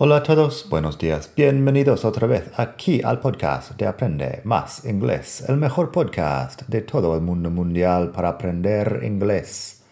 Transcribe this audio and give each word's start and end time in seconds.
Hola 0.00 0.18
a 0.18 0.22
todos, 0.22 0.68
buenos 0.68 0.96
días, 0.96 1.28
bienvenidos 1.34 2.04
otra 2.04 2.28
vez 2.28 2.52
aquí 2.56 3.02
al 3.02 3.18
podcast 3.18 3.72
de 3.72 3.88
Aprende 3.88 4.42
Más 4.44 4.84
Inglés, 4.84 5.44
el 5.48 5.56
mejor 5.56 5.90
podcast 5.90 6.62
de 6.68 6.82
todo 6.82 7.16
el 7.16 7.20
mundo 7.20 7.50
mundial 7.50 8.12
para 8.12 8.28
aprender 8.28 9.00
inglés. 9.02 9.82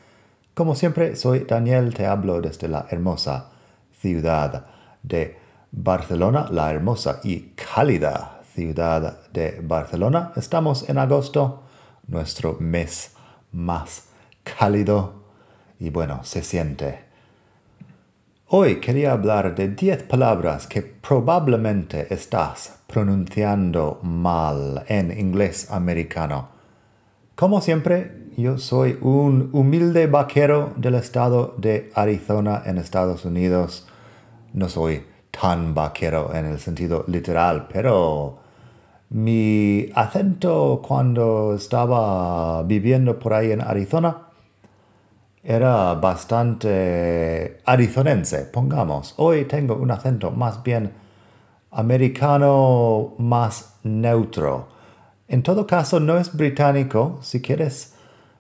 Como 0.54 0.76
siempre, 0.76 1.16
soy 1.16 1.40
Daniel, 1.40 1.92
te 1.92 2.06
hablo 2.06 2.40
desde 2.40 2.68
la 2.68 2.86
hermosa 2.88 3.50
ciudad 4.00 4.66
de 5.02 5.38
Barcelona, 5.72 6.46
la 6.52 6.70
hermosa 6.70 7.18
y 7.24 7.54
cálida 7.56 8.42
ciudad 8.54 9.28
de 9.32 9.60
Barcelona. 9.60 10.30
Estamos 10.36 10.88
en 10.88 10.98
agosto, 10.98 11.64
nuestro 12.06 12.58
mes 12.60 13.10
más 13.50 14.04
cálido 14.44 15.14
y 15.80 15.90
bueno, 15.90 16.20
se 16.22 16.44
siente 16.44 17.05
Hoy 18.48 18.76
quería 18.76 19.10
hablar 19.10 19.56
de 19.56 19.70
10 19.70 20.04
palabras 20.04 20.68
que 20.68 20.80
probablemente 20.80 22.14
estás 22.14 22.78
pronunciando 22.86 23.98
mal 24.04 24.84
en 24.86 25.10
inglés 25.18 25.68
americano. 25.68 26.50
Como 27.34 27.60
siempre, 27.60 28.28
yo 28.36 28.56
soy 28.58 28.98
un 29.00 29.50
humilde 29.52 30.06
vaquero 30.06 30.72
del 30.76 30.94
estado 30.94 31.56
de 31.58 31.90
Arizona 31.96 32.62
en 32.64 32.78
Estados 32.78 33.24
Unidos. 33.24 33.88
No 34.52 34.68
soy 34.68 35.02
tan 35.32 35.74
vaquero 35.74 36.32
en 36.32 36.46
el 36.46 36.60
sentido 36.60 37.04
literal, 37.08 37.66
pero 37.72 38.38
mi 39.10 39.90
acento 39.96 40.80
cuando 40.86 41.52
estaba 41.56 42.62
viviendo 42.62 43.18
por 43.18 43.34
ahí 43.34 43.50
en 43.50 43.60
Arizona 43.60 44.25
era 45.48 45.94
bastante 45.94 47.58
arizonense, 47.64 48.46
pongamos. 48.46 49.14
Hoy 49.16 49.44
tengo 49.44 49.76
un 49.76 49.92
acento 49.92 50.32
más 50.32 50.60
bien 50.64 50.92
americano, 51.70 53.14
más 53.18 53.76
neutro. 53.84 54.66
En 55.28 55.44
todo 55.44 55.64
caso, 55.64 56.00
no 56.00 56.18
es 56.18 56.36
británico. 56.36 57.20
Si 57.22 57.40
quieres 57.40 57.94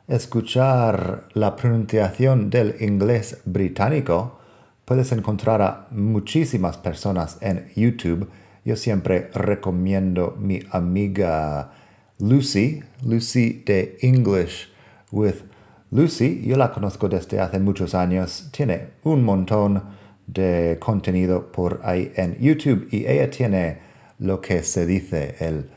escuchar 0.08 1.28
la 1.34 1.54
pronunciación 1.54 2.50
del 2.50 2.74
inglés 2.80 3.40
británico, 3.44 4.40
puedes 4.84 5.12
encontrar 5.12 5.62
a 5.62 5.86
muchísimas 5.92 6.76
personas 6.76 7.38
en 7.40 7.70
YouTube. 7.76 8.28
Yo 8.64 8.74
siempre 8.74 9.30
recomiendo 9.32 10.34
mi 10.40 10.60
amiga 10.72 11.70
Lucy, 12.18 12.82
Lucy 13.04 13.62
de 13.64 13.96
English 14.00 14.72
with 15.12 15.45
Lucy, 15.92 16.42
yo 16.44 16.56
la 16.56 16.72
conozco 16.72 17.08
desde 17.08 17.38
hace 17.38 17.60
muchos 17.60 17.94
años, 17.94 18.48
tiene 18.50 18.88
un 19.04 19.22
montón 19.22 19.82
de 20.26 20.78
contenido 20.80 21.52
por 21.52 21.80
ahí 21.84 22.12
en 22.16 22.36
YouTube 22.40 22.88
y 22.90 23.06
ella 23.06 23.30
tiene 23.30 23.78
lo 24.18 24.40
que 24.40 24.64
se 24.64 24.84
dice 24.84 25.36
el 25.38 25.70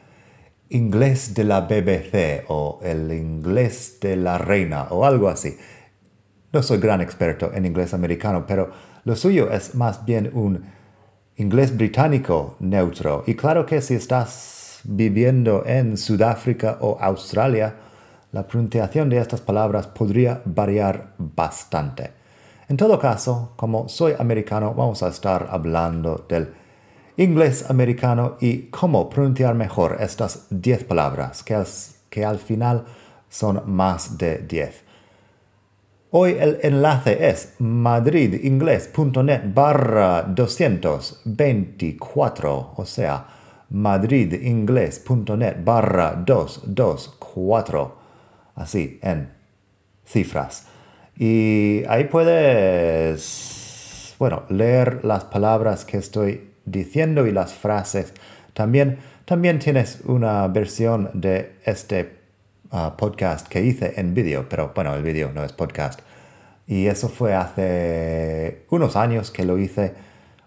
inglés 0.70 1.36
de 1.36 1.44
la 1.44 1.62
BBC 1.62 2.46
o 2.48 2.80
el 2.82 3.12
inglés 3.12 4.00
de 4.02 4.16
la 4.16 4.40
reina 4.40 4.88
o 4.90 5.06
algo 5.06 5.30
así. 5.30 5.56
No 6.52 6.64
soy 6.64 6.80
gran 6.80 7.02
experto 7.02 7.52
en 7.54 7.68
inglés 7.68 7.94
americano, 7.94 8.46
pero 8.48 8.72
lo 9.06 9.16
suyo 9.16 9.52
es 9.52 9.76
más 9.76 10.06
bien 10.06 10.32
un 10.34 10.64
inglés 11.36 11.78
británico 11.78 12.58
neutro. 12.60 13.24
Y 13.28 13.36
claro 13.36 13.68
que 13.68 13.80
si 13.82 13.94
estás 13.94 14.80
viviendo 14.84 15.64
en 15.68 15.98
Sudáfrica 15.98 16.80
o 16.82 16.98
Australia, 17.00 17.76
la 18.32 18.48
pronunciación 18.48 19.10
de 19.10 19.18
estas 19.18 19.42
palabras 19.42 19.88
podría 19.88 20.42
variar 20.46 21.16
bastante. 21.18 22.12
En 22.68 22.78
todo 22.78 23.00
caso, 23.00 23.54
como 23.56 23.90
soy 23.90 24.14
americano, 24.20 24.76
vamos 24.76 25.02
a 25.02 25.08
estar 25.08 25.48
hablando 25.50 26.28
del 26.30 26.54
inglés 27.18 27.68
americano 27.70 28.36
y 28.40 28.68
cómo 28.68 29.10
pronunciar 29.10 29.56
mejor 29.56 29.98
estas 30.00 30.46
10 30.52 30.84
palabras, 30.84 31.44
que, 31.44 31.56
al 32.24 32.38
final 32.38 32.86
son 33.28 33.64
más 33.66 34.16
de 34.18 34.38
10. 34.38 34.84
Hoy 36.12 36.38
el 36.40 36.60
enlace 36.64 37.30
es 37.30 37.54
madridingles.net 37.60 39.42
barra 39.54 40.24
224, 40.24 42.74
o 42.76 42.86
sea, 42.86 43.28
madridingles.net 43.70 45.58
barra 45.64 46.16
224 46.16 47.99
así, 48.60 49.00
en 49.02 49.32
cifras. 50.06 50.68
Y 51.18 51.84
ahí 51.88 52.04
puedes, 52.06 53.16
bueno, 54.20 54.44
leer 54.50 55.04
las 55.04 55.24
palabras 55.26 55.86
que 55.86 55.98
estoy 55.98 56.52
diciendo 56.66 57.26
y 57.26 57.32
las 57.32 57.54
frases. 57.54 58.14
También, 58.54 59.00
también 59.26 59.60
tienes 59.60 60.02
una 60.06 60.48
versión 60.48 61.10
de 61.14 61.56
este 61.66 62.20
ah, 62.72 62.96
podcast 62.98 63.48
que 63.48 63.64
hice 63.64 63.94
en 63.98 64.14
vídeo, 64.14 64.48
pero 64.50 64.72
bueno, 64.76 64.94
el 64.94 65.04
vídeo 65.04 65.32
no 65.34 65.44
es 65.44 65.54
podcast. 65.54 66.02
Y 66.68 66.88
eso 66.88 67.10
fue 67.10 67.34
hace 67.34 68.66
unos 68.70 68.96
años 68.96 69.32
que 69.32 69.44
lo 69.46 69.58
hice. 69.58 69.94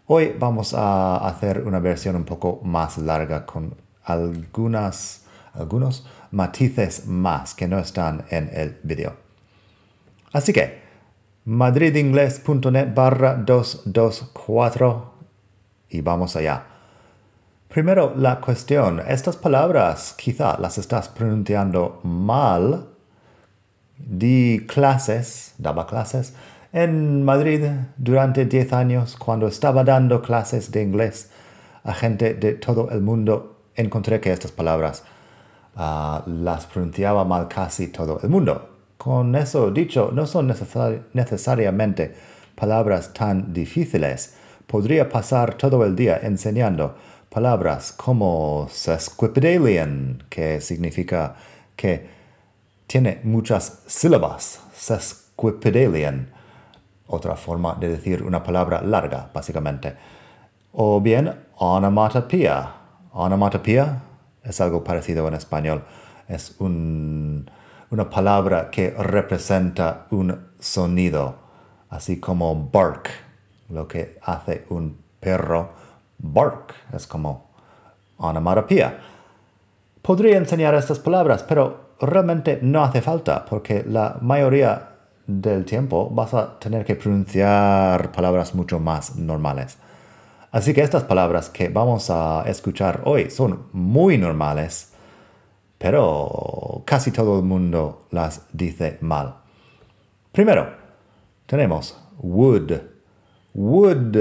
Hoy 0.07 0.35
vamos 0.39 0.75
a 0.75 1.17
hacer 1.27 1.63
una 1.63 1.81
versión 1.81 2.15
un 2.17 2.25
poco 2.25 2.61
más 2.63 2.99
larga 2.99 3.47
con 3.47 3.75
algunas, 4.05 5.25
algunos 5.55 6.07
matices 6.33 7.07
más 7.07 7.55
que 7.55 7.69
no 7.69 7.79
están 7.79 8.25
en 8.31 8.51
el 8.53 8.79
video. 8.83 9.17
Así 10.33 10.53
que, 10.53 10.83
madridingles.net 11.45 12.95
barra 12.95 13.35
224 13.37 15.13
y 15.91 16.01
vamos 16.01 16.37
allá. 16.37 16.65
Primero, 17.69 18.15
la 18.17 18.41
cuestión. 18.41 19.01
Estas 19.07 19.37
palabras 19.37 20.15
quizá 20.17 20.59
las 20.59 20.79
estás 20.79 21.09
pronunciando 21.09 22.01
mal. 22.03 22.89
Di 23.97 24.67
clases, 24.67 25.55
daba 25.59 25.87
clases 25.87 26.35
en 26.73 27.25
Madrid 27.25 27.65
durante 27.97 28.47
10 28.47 28.73
años 28.73 29.17
cuando 29.17 29.47
estaba 29.47 29.85
dando 29.85 30.23
clases 30.23 30.71
de 30.71 30.83
inglés 30.83 31.31
a 31.85 31.95
gente 31.95 32.35
de 32.35 32.55
todo 32.55 32.91
el 32.91 33.01
mundo. 33.01 33.61
Encontré 33.75 34.21
que 34.21 34.33
estas 34.33 34.53
palabras 34.53 35.05
Ah, 35.75 36.23
las 36.27 36.67
pronunciaba 36.67 37.25
mal 37.25 37.49
casi 37.49 37.89
todo 37.89 38.21
el 38.23 38.29
mundo. 38.29 38.69
Con 38.99 39.35
eso 39.35 39.71
dicho, 39.71 40.11
no 40.13 40.27
son 40.27 40.53
necesariamente 41.15 42.15
palabras 42.55 43.13
tan 43.13 43.53
difíciles. 43.53 44.35
Podría 44.67 45.09
pasar 45.09 45.55
todo 45.55 45.85
el 45.85 45.97
día 45.97 46.21
enseñando 46.23 46.95
palabras 47.31 47.93
como 47.93 48.69
sesquipedalian, 48.71 50.25
que 50.29 50.61
significa 50.61 51.35
que 51.75 52.07
tiene 52.87 53.21
muchas 53.25 53.81
sílabas. 53.87 54.61
Sesquipedalian, 54.75 56.31
otra 57.07 57.35
forma 57.37 57.75
de 57.81 57.89
decir 57.89 58.23
una 58.23 58.43
palabra 58.43 58.83
larga, 58.83 59.31
básicamente. 59.33 59.95
O 60.73 61.01
bien 61.01 61.35
onomatopoeia. 61.57 62.75
Onomatopoeia 63.13 64.12
es 64.45 64.61
algo 64.61 64.85
parecido 64.85 65.27
en 65.29 65.35
español. 65.35 65.85
Es 66.29 66.57
una 66.59 68.11
palabra 68.11 68.71
que 68.71 68.91
representa 68.91 70.07
un 70.11 70.49
sonido, 70.59 71.37
así 71.91 72.21
como 72.21 72.69
bark, 72.73 73.11
lo 73.69 73.87
que 73.89 74.19
hace 74.23 74.65
un 74.71 74.99
perro. 75.21 75.71
Bark 76.19 76.75
es 76.95 77.07
como 77.07 77.51
onomatopoeia. 78.19 78.99
Podría 80.01 80.37
enseñar 80.37 80.75
estas 80.75 80.99
palabras, 80.99 81.43
pero 81.43 81.93
realmente 82.01 82.59
no 82.63 82.83
hace 82.83 83.03
falta, 83.03 83.45
porque 83.45 83.85
la 83.87 84.19
mayoría 84.21 84.89
del 85.27 85.65
tiempo 85.65 86.11
vas 86.11 86.35
a 86.35 86.59
tener 86.59 86.85
que 86.85 86.97
pronunciar 86.97 88.11
palabras 88.11 88.55
mucho 88.55 88.81
más 88.81 89.17
normales. 89.17 89.79
Así 90.53 90.75
que 90.75 90.83
estas 90.83 91.05
palabras 91.05 91.49
que 91.49 91.71
vamos 91.71 92.11
a 92.11 92.45
escuchar 92.47 93.01
hoy 93.07 93.31
son 93.31 93.69
muy 93.73 94.19
normales, 94.19 94.93
pero 95.79 96.83
casi 96.85 97.11
todo 97.11 97.39
el 97.39 97.45
mundo 97.45 98.07
las 98.11 98.43
dice 98.53 98.99
mal. 99.01 99.37
Primero, 100.31 100.69
tenemos 101.47 101.99
would. 102.19 102.73
Would, 103.55 104.17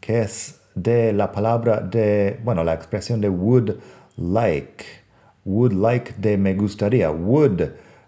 que 0.00 0.20
es 0.20 0.60
de 0.76 1.12
la 1.12 1.32
palabra 1.32 1.80
de, 1.80 2.38
bueno, 2.44 2.62
la 2.62 2.74
expresión 2.74 3.20
de 3.20 3.28
would 3.28 3.80
like. 4.16 4.84
Would 5.44 5.72
like 5.72 6.14
de 6.18 6.38
me 6.38 6.54
gustaría. 6.54 7.10
Would 7.10 7.62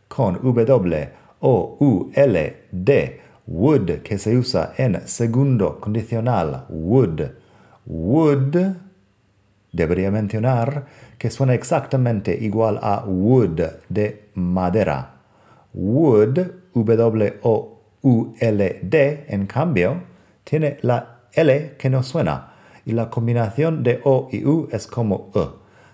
con 0.07 0.39
W 0.41 1.09
o 1.41 1.77
U 1.81 2.13
L 2.15 2.67
D, 2.71 3.22
would, 3.47 4.03
que 4.03 4.19
se 4.19 4.37
usa 4.37 4.75
en 4.77 5.07
segundo 5.07 5.81
condicional, 5.81 6.67
would. 6.69 7.33
Would 7.85 8.57
debería 9.73 10.11
mencionar 10.11 10.87
que 11.19 11.31
suena 11.31 11.55
exactamente 11.55 12.37
igual 12.41 12.79
a 12.83 13.05
wood 13.05 13.61
de 13.89 14.29
madera. 14.35 15.15
Would, 15.75 16.39
W 16.75 17.39
o 17.43 17.81
U 18.03 18.35
L 18.39 18.81
D, 18.83 19.25
en 19.29 19.47
cambio, 19.47 20.03
tiene 20.45 20.79
la 20.83 21.21
L 21.33 21.77
que 21.79 21.91
no 21.91 22.03
suena 22.03 22.53
y 22.85 22.93
la 22.93 23.11
combinación 23.11 23.83
de 23.83 24.01
O 24.05 24.29
y 24.31 24.45
U 24.45 24.69
es 24.73 24.87
como 24.87 25.31
E. 25.35 25.49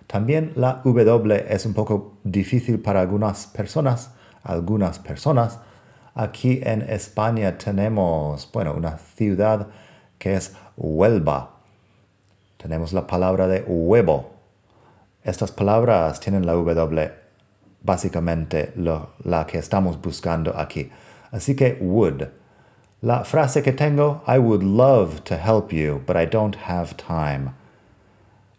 También 0.06 0.52
la 0.56 0.80
W 0.84 1.46
es 1.48 1.66
un 1.66 1.74
poco 1.74 2.18
difícil 2.24 2.80
para 2.80 3.00
algunas 3.00 3.46
personas, 3.46 4.14
algunas 4.42 4.98
personas. 4.98 5.60
Aquí 6.18 6.60
en 6.64 6.82
España 6.82 7.56
tenemos, 7.58 8.50
bueno, 8.52 8.74
una 8.74 8.98
ciudad 8.98 9.68
que 10.18 10.34
es 10.34 10.52
Huelva. 10.76 11.50
Tenemos 12.56 12.92
la 12.92 13.06
palabra 13.06 13.46
de 13.46 13.62
huevo. 13.64 14.32
Estas 15.22 15.52
palabras 15.52 16.18
tienen 16.18 16.44
la 16.44 16.54
W, 16.54 17.12
básicamente 17.84 18.72
la 18.74 19.46
que 19.46 19.58
estamos 19.58 20.02
buscando 20.02 20.58
aquí. 20.58 20.90
Así 21.30 21.54
que 21.54 21.78
would. 21.80 22.24
La 23.00 23.22
frase 23.22 23.62
que 23.62 23.72
tengo, 23.72 24.24
I 24.26 24.38
would 24.38 24.64
love 24.64 25.22
to 25.22 25.36
help 25.36 25.72
you, 25.72 26.02
but 26.04 26.16
I 26.16 26.26
don't 26.26 26.56
have 26.66 26.96
time. 26.96 27.54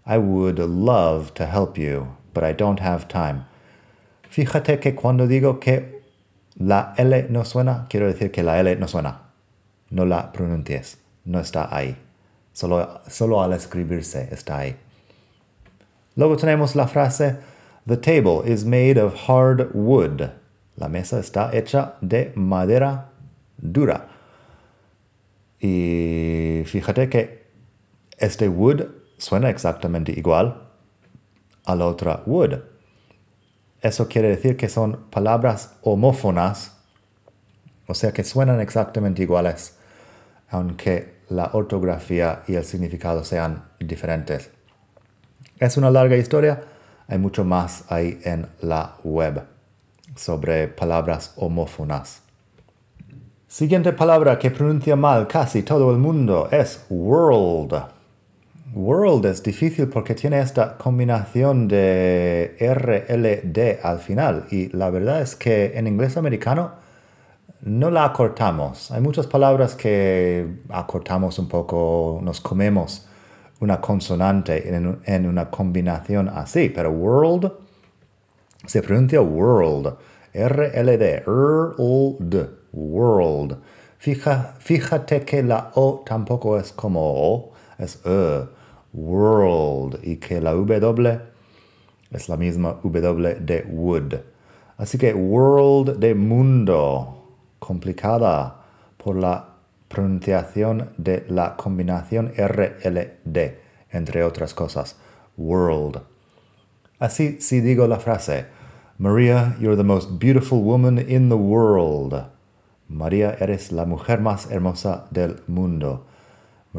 I 0.06 0.18
would 0.18 0.60
love 0.60 1.34
to 1.34 1.46
help 1.46 1.78
you, 1.78 2.08
but 2.34 2.42
I 2.42 2.54
don't 2.54 2.80
have 2.80 3.10
time. 3.10 3.44
Fíjate 4.32 4.80
que 4.80 4.96
cuando 4.96 5.28
digo 5.28 5.60
que 5.60 5.99
la 6.60 6.94
L 6.98 7.28
no 7.30 7.46
suena, 7.46 7.86
quiero 7.90 8.08
decir 8.08 8.32
que 8.32 8.44
la 8.44 8.60
L 8.60 8.76
no 8.76 8.88
suena. 8.88 9.22
No 9.90 10.06
la 10.06 10.32
pronuncies. 10.32 11.00
No 11.26 11.40
está 11.40 11.74
ahí. 11.76 11.98
Solo, 12.54 13.02
solo 13.08 13.42
al 13.42 13.54
escribirse 13.54 14.28
está 14.32 14.60
ahí. 14.60 14.76
Luego 16.16 16.36
tenemos 16.36 16.76
la 16.76 16.88
frase 16.88 17.38
The 17.86 17.98
table 17.98 18.44
is 18.46 18.66
made 18.66 18.98
of 18.98 19.16
hard 19.28 19.74
wood. 19.74 20.32
La 20.76 20.90
mesa 20.90 21.20
está 21.20 21.50
hecha 21.54 21.96
de 22.02 22.32
madera 22.36 23.10
dura. 23.58 24.10
Y 25.60 26.64
fíjate 26.66 27.10
que 27.10 27.48
este 28.18 28.48
wood 28.50 28.86
suena 29.18 29.50
exactamente 29.50 30.12
igual 30.12 30.62
a 31.66 31.76
la 31.76 31.86
otra 31.88 32.22
would. 32.26 32.62
Eso 33.82 34.08
quiere 34.08 34.30
decir 34.30 34.58
que 34.58 34.68
son 34.68 35.06
palabras 35.10 35.76
homófonas, 35.82 36.76
o 37.88 37.94
sea 37.94 38.12
que 38.12 38.24
suenan 38.24 38.60
exactamente 38.60 39.24
iguales, 39.24 39.78
aunque 40.50 41.20
la 41.30 41.52
ortografía 41.54 42.44
y 42.48 42.56
el 42.56 42.66
significado 42.66 43.24
sean 43.24 43.70
diferentes. 43.80 44.52
Es 45.60 45.78
una 45.78 45.92
larga 45.92 46.18
historia, 46.18 46.62
hay 47.08 47.18
mucho 47.18 47.46
más 47.46 47.86
ahí 47.90 48.20
en 48.24 48.48
la 48.62 48.96
web 49.04 49.44
sobre 50.16 50.68
palabras 50.68 51.34
homófonas. 51.38 52.22
Siguiente 53.48 53.94
palabra 53.94 54.38
que 54.38 54.52
pronuncia 54.52 54.96
mal 54.96 55.28
casi 55.28 55.64
todo 55.64 55.90
el 55.92 55.98
mundo 55.98 56.50
es 56.52 56.86
world. 56.90 57.99
World 58.74 59.26
es 59.26 59.42
difícil 59.42 59.88
porque 59.88 60.14
tiene 60.14 60.40
esta 60.40 60.78
combinación 60.78 61.68
de 61.68 62.56
RLD 62.60 63.84
al 63.84 64.00
final 64.00 64.46
y 64.52 64.70
la 64.70 64.92
verdad 64.92 65.22
es 65.22 65.36
que 65.36 65.78
en 65.78 65.88
inglés 65.88 66.18
americano 66.18 66.74
no 67.62 67.90
la 67.90 68.06
acortamos. 68.06 68.92
Hay 68.92 69.02
muchas 69.02 69.26
palabras 69.26 69.76
que 69.76 70.62
acortamos 70.70 71.40
un 71.40 71.48
poco, 71.48 72.20
nos 72.22 72.42
comemos 72.42 73.08
una 73.60 73.82
consonante 73.82 74.74
en, 74.74 75.26
una 75.26 75.50
combinación 75.50 76.30
así, 76.30 76.70
pero 76.70 76.92
world 76.92 77.52
se 78.68 78.84
pronuncia 78.84 79.20
world. 79.20 79.96
RLD, 80.32 81.28
world, 81.28 82.50
world. 82.72 83.58
fíjate 83.98 85.22
que 85.22 85.42
la 85.42 85.72
O 85.74 86.04
tampoco 86.06 86.60
es 86.60 86.72
como 86.72 87.02
O, 87.02 87.52
es 87.80 88.00
E 88.06 88.59
world 88.94 90.00
y 90.04 90.18
que 90.18 90.42
la 90.42 90.52
W 90.52 91.20
es 92.12 92.30
la 92.30 92.38
misma 92.38 92.80
W 92.84 93.36
de 93.40 93.66
wood. 93.70 94.16
Así 94.78 94.98
que 94.98 95.14
world 95.14 96.00
de 96.00 96.16
mundo, 96.16 97.36
complicada 97.60 98.64
por 98.98 99.16
la 99.16 99.56
pronunciación 99.88 100.90
de 100.98 101.26
la 101.28 101.56
combinación 101.58 102.32
RLD, 102.38 103.38
entre 103.92 104.24
otras 104.24 104.54
cosas. 104.54 104.96
World. 105.38 106.02
Así 107.00 107.42
si 107.42 107.62
digo 107.62 107.88
la 107.88 108.00
frase, 108.00 108.46
Maria, 108.98 109.56
you're 109.60 109.78
the 109.78 109.84
most 109.84 110.20
beautiful 110.20 110.62
woman 110.62 111.00
in 111.00 111.30
the 111.30 111.36
world. 111.36 112.26
María, 112.90 113.38
eres 113.40 113.72
la 113.72 113.86
mujer 113.86 114.20
más 114.20 114.52
hermosa 114.52 115.08
del 115.12 115.42
mundo. 115.48 116.06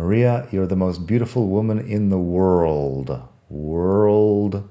Maria, 0.00 0.46
you're 0.50 0.66
the 0.66 0.76
most 0.76 1.06
beautiful 1.06 1.46
woman 1.46 1.78
in 1.78 2.08
the 2.08 2.16
world. 2.16 3.20
World. 3.50 4.64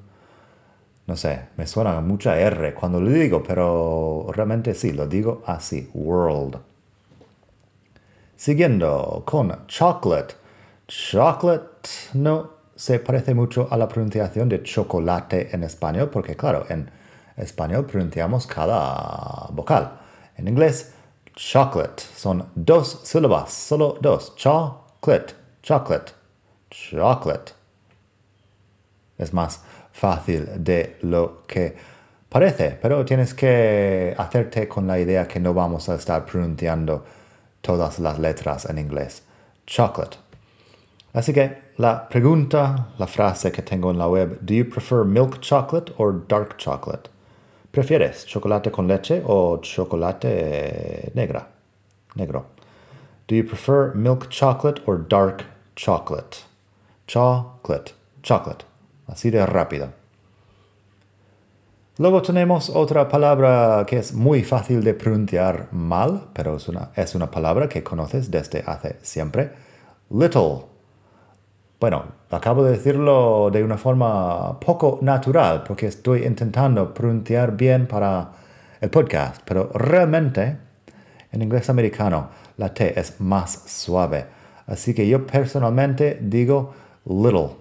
No 1.08 1.16
sé, 1.16 1.50
me 1.56 1.68
suena 1.68 2.02
mucha 2.02 2.40
R 2.40 2.74
cuando 2.74 3.00
lo 3.00 3.12
digo, 3.12 3.44
pero 3.44 4.32
realmente 4.34 4.74
sí, 4.74 4.92
lo 4.92 5.06
digo 5.06 5.44
así. 5.46 5.88
World. 5.94 6.58
Siguiendo 8.36 9.22
con 9.26 9.68
chocolate. 9.68 10.34
Chocolate 10.88 11.90
no 12.16 12.50
se 12.76 13.00
parece 13.00 13.36
mucho 13.36 13.68
a 13.70 13.78
la 13.78 13.88
pronunciación 13.88 14.50
de 14.50 14.64
chocolate 14.64 15.50
en 15.52 15.64
español, 15.64 16.10
porque 16.10 16.36
claro, 16.36 16.66
en 16.70 16.90
español 17.38 17.86
pronunciamos 17.86 18.48
cada 18.48 19.48
vocal. 19.52 19.92
En 20.38 20.48
inglés, 20.48 20.94
chocolate 21.36 22.02
son 22.16 22.46
dos 22.56 23.02
sílabas, 23.04 23.54
solo 23.54 23.98
dos. 24.02 24.36
Cha 24.36 24.79
chocolate, 25.02 25.34
chocolate, 25.62 26.12
chocolate. 26.70 27.54
Es 29.18 29.34
más 29.34 29.62
fácil 29.92 30.64
de 30.64 30.98
lo 31.02 31.44
que 31.48 31.76
parece, 32.28 32.78
pero 32.82 33.04
tienes 33.06 33.34
que 33.34 34.14
hacerte 34.18 34.68
con 34.68 34.88
la 34.88 35.00
idea 35.00 35.28
que 35.28 35.40
no 35.40 35.54
vamos 35.54 35.90
a 35.90 35.96
estar 35.96 36.26
pronunciando 36.26 37.04
todas 37.62 38.00
las 38.00 38.20
letras 38.20 38.66
en 38.70 38.78
inglés. 38.78 39.24
Chocolate. 39.66 40.18
Así 41.14 41.34
que 41.34 41.70
la 41.78 42.08
pregunta, 42.08 42.90
la 42.98 43.08
frase 43.08 43.52
que 43.52 43.62
tengo 43.62 43.92
en 43.92 43.98
la 43.98 44.08
web, 44.08 44.40
do 44.42 44.54
you 44.54 44.70
prefer 44.70 45.06
milk 45.06 45.40
chocolate 45.40 45.94
or 45.98 46.26
dark 46.28 46.58
chocolate? 46.58 47.10
¿Prefieres 47.72 48.26
chocolate 48.26 48.72
con 48.72 48.88
leche 48.88 49.22
o 49.26 49.60
chocolate 49.62 51.12
negra? 51.14 51.48
Negro. 52.16 52.60
Do 53.30 53.36
you 53.36 53.44
prefer 53.44 53.94
milk 53.94 54.32
chocolate 54.32 54.82
or 54.88 54.98
dark 54.98 55.46
chocolate? 55.76 56.46
Chocolate, 57.06 57.94
chocolate. 58.24 58.66
Así 59.08 59.30
de 59.30 59.46
rápido. 59.46 59.90
Luego 62.00 62.24
tenemos 62.24 62.72
otra 62.72 63.08
palabra 63.08 63.86
que 63.86 63.98
es 63.98 64.14
muy 64.14 64.42
fácil 64.42 64.84
de 64.84 64.96
pronunciar 64.96 65.68
mal, 65.72 66.30
pero 66.34 66.56
es 66.56 66.68
una, 66.70 66.90
es 66.96 67.14
una 67.14 67.30
palabra 67.30 67.70
que 67.70 67.84
conoces 67.84 68.32
desde 68.32 68.64
hace 68.66 68.98
siempre. 69.04 69.52
Little. 70.10 70.66
Bueno, 71.80 72.06
acabo 72.32 72.64
de 72.64 72.72
decirlo 72.72 73.52
de 73.52 73.64
una 73.64 73.78
forma 73.78 74.60
poco 74.60 74.98
natural 75.04 75.62
porque 75.68 75.86
estoy 75.86 76.24
intentando 76.24 76.96
pronunciar 76.96 77.56
bien 77.56 77.86
para 77.86 78.32
el 78.82 78.90
podcast, 78.90 79.44
pero 79.46 79.70
realmente 79.72 80.58
en 81.32 81.44
inglés 81.44 81.70
americano 81.70 82.49
la 82.60 82.74
T 82.74 83.00
es 83.00 83.22
más 83.22 83.64
suave. 83.68 84.26
Así 84.68 84.94
que 84.94 85.08
yo 85.08 85.26
personalmente 85.26 86.20
digo 86.22 86.74
little. 87.06 87.56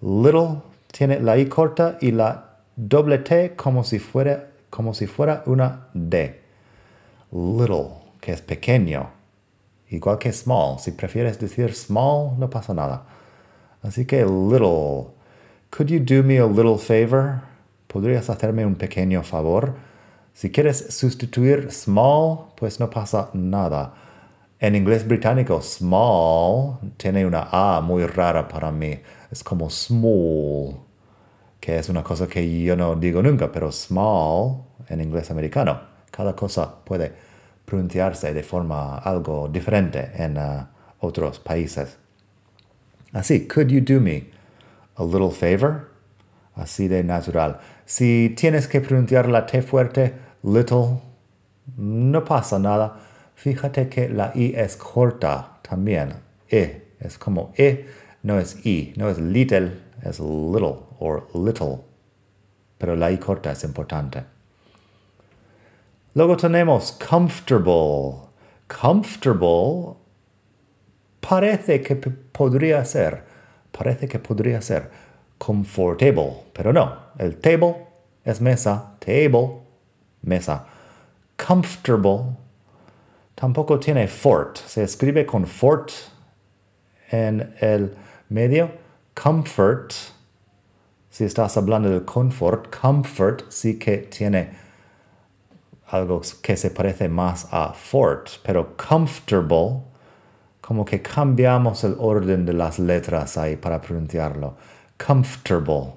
Little 0.00 0.62
tiene 0.92 1.18
la 1.18 1.36
I 1.36 1.46
corta 1.46 1.98
y 2.00 2.12
la 2.12 2.58
doble 2.76 3.18
T 3.18 3.56
como 3.56 3.82
si 3.82 3.98
fuera, 3.98 4.50
como 4.70 4.94
si 4.94 5.08
fuera 5.08 5.42
una 5.46 5.88
D. 5.92 6.40
Little, 7.32 7.88
que 8.20 8.32
es 8.32 8.40
pequeño. 8.40 9.10
Igual 9.90 10.18
que 10.18 10.32
small. 10.32 10.78
Si 10.78 10.92
prefieres 10.92 11.40
decir 11.40 11.74
small, 11.74 12.38
no 12.38 12.48
pasa 12.48 12.72
nada. 12.72 13.04
Así 13.82 14.06
que 14.06 14.24
little. 14.24 15.14
Could 15.70 15.88
you 15.88 15.98
do 15.98 16.22
me 16.22 16.38
a 16.38 16.46
little 16.46 16.78
favor? 16.78 17.42
¿Podrías 17.88 18.30
hacerme 18.30 18.64
un 18.64 18.76
pequeño 18.76 19.24
favor? 19.24 19.74
Si 20.32 20.50
quieres 20.50 20.94
sustituir 20.94 21.72
small, 21.72 22.52
pues 22.56 22.78
no 22.78 22.88
pasa 22.88 23.28
nada. 23.32 23.94
En 24.62 24.76
inglés 24.76 25.04
británico, 25.04 25.60
small 25.60 26.78
tiene 26.96 27.26
una 27.26 27.48
A 27.50 27.80
muy 27.80 28.06
rara 28.06 28.46
para 28.46 28.70
mí. 28.70 28.96
Es 29.28 29.42
como 29.42 29.68
small, 29.68 30.76
que 31.58 31.80
es 31.80 31.88
una 31.88 32.04
cosa 32.04 32.28
que 32.28 32.62
yo 32.62 32.76
no 32.76 32.94
digo 32.94 33.20
nunca, 33.24 33.50
pero 33.50 33.72
small 33.72 34.62
en 34.88 35.00
inglés 35.00 35.32
americano. 35.32 35.80
Cada 36.12 36.36
cosa 36.36 36.76
puede 36.84 37.12
pronunciarse 37.64 38.32
de 38.32 38.44
forma 38.44 38.98
algo 38.98 39.48
diferente 39.48 40.12
en 40.14 40.38
uh, 40.38 40.68
otros 41.00 41.40
países. 41.40 41.98
Así, 43.12 43.48
could 43.48 43.66
you 43.66 43.80
do 43.80 44.00
me 44.00 44.30
a 44.94 45.02
little 45.02 45.32
favor? 45.32 45.88
Así 46.54 46.86
de 46.86 47.02
natural. 47.02 47.58
Si 47.84 48.32
tienes 48.36 48.68
que 48.68 48.80
pronunciar 48.80 49.28
la 49.28 49.44
T 49.44 49.60
fuerte, 49.60 50.14
little, 50.44 51.00
no 51.76 52.24
pasa 52.24 52.60
nada. 52.60 53.08
Fíjate 53.34 53.88
que 53.88 54.08
la 54.08 54.32
I 54.34 54.54
es 54.56 54.76
corta 54.76 55.58
también. 55.62 56.14
E 56.48 56.94
es 57.00 57.18
como 57.18 57.52
E, 57.56 57.86
no 58.22 58.38
es 58.38 58.64
I, 58.64 58.92
no 58.96 59.08
es 59.08 59.18
little, 59.18 59.72
es 60.02 60.20
little 60.20 60.76
or 60.98 61.28
little. 61.34 61.80
Pero 62.78 62.94
la 62.94 63.10
I 63.10 63.18
corta 63.18 63.52
es 63.52 63.64
importante. 63.64 64.24
Luego 66.14 66.36
tenemos 66.36 66.92
comfortable. 66.92 68.28
Comfortable 68.68 69.96
parece 71.20 71.82
que 71.82 71.96
podría 71.96 72.84
ser, 72.84 73.24
parece 73.70 74.08
que 74.08 74.18
podría 74.18 74.60
ser 74.60 74.90
comfortable, 75.38 76.44
pero 76.52 76.72
no. 76.72 76.96
El 77.18 77.36
table 77.38 77.86
es 78.24 78.40
mesa, 78.40 78.94
table, 79.00 79.62
mesa. 80.22 80.66
Comfortable 81.36 82.36
tampoco 83.42 83.80
tiene 83.80 84.06
fort. 84.06 84.56
Se 84.56 84.84
escribe 84.84 85.26
con 85.26 85.48
fort 85.48 85.90
en 87.10 87.52
el 87.60 87.92
medio. 88.28 88.70
Comfort, 89.20 89.92
si 91.10 91.24
estás 91.24 91.56
hablando 91.56 91.90
del 91.90 92.04
confort, 92.04 92.72
comfort 92.72 93.50
sí 93.50 93.80
que 93.80 93.98
tiene 93.98 94.50
algo 95.88 96.22
que 96.40 96.56
se 96.56 96.70
parece 96.70 97.08
más 97.08 97.48
a 97.50 97.72
fort, 97.72 98.28
pero 98.44 98.76
comfortable, 98.76 99.80
como 100.60 100.84
que 100.84 101.02
cambiamos 101.02 101.82
el 101.82 101.96
orden 101.98 102.46
de 102.46 102.52
las 102.52 102.78
letras 102.78 103.36
ahí 103.38 103.56
para 103.56 103.80
pronunciarlo. 103.80 104.54
Comfortable. 105.04 105.94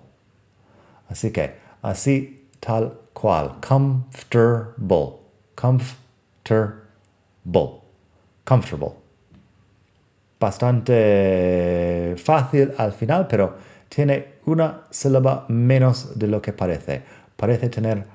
Así 1.09 1.31
que, 1.31 1.53
así 1.83 2.49
tal 2.59 3.01
cual. 3.13 3.57
Comfortable. 3.61 5.19
Comfortable. 5.53 6.84
Comfortable. 8.43 8.93
Bastante 10.39 12.15
fácil 12.17 12.73
al 12.77 12.91
final, 12.91 13.27
pero 13.27 13.55
tiene 13.89 14.35
una 14.45 14.83
sílaba 14.89 15.45
menos 15.47 16.17
de 16.19 16.27
lo 16.27 16.41
que 16.41 16.53
parece. 16.53 17.03
Parece 17.35 17.69
tener 17.69 18.05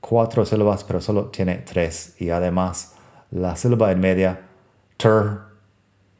cuatro 0.00 0.44
sílabas, 0.44 0.84
pero 0.84 1.00
solo 1.00 1.26
tiene 1.26 1.56
tres. 1.56 2.14
Y 2.18 2.30
además, 2.30 2.94
la 3.30 3.56
sílaba 3.56 3.92
en 3.92 4.00
media, 4.00 4.40
ter, 4.96 5.38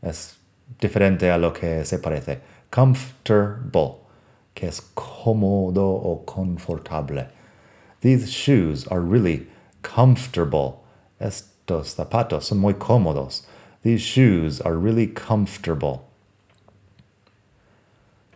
es 0.02 0.36
diferente 0.80 1.30
a 1.30 1.38
lo 1.38 1.52
que 1.52 1.84
se 1.84 1.98
parece. 1.98 2.40
Comfortable, 2.70 3.96
que 4.54 4.68
es 4.68 4.80
cómodo 4.94 5.88
o 5.88 6.24
confortable. 6.24 7.28
These 8.00 8.26
shoes 8.26 8.86
are 8.90 9.00
really 9.00 9.48
comfortable. 9.82 10.87
Estos 11.20 11.94
zapatos 11.94 12.46
son 12.46 12.58
muy 12.58 12.74
cómodos. 12.74 13.46
These 13.82 14.00
shoes 14.00 14.60
are 14.60 14.76
really 14.76 15.06
comfortable. 15.06 16.02